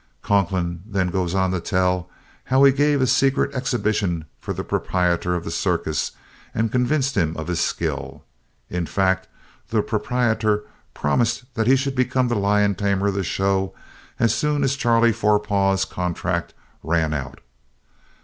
[0.23, 2.09] Conklin then goes on to tell
[2.45, 6.13] how he gave a secret exhibition for the proprietor of the circus
[6.55, 8.23] and convinced him of his skill.
[8.67, 9.27] In fact,
[9.69, 10.63] the proprietor
[10.95, 13.75] promised that he should become the lion tamer of the show
[14.17, 17.39] as soon as Charlie Forepaugh's contract ran out.